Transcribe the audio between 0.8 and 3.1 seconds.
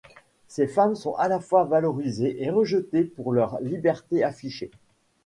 sont à la fois valorisées et rejetées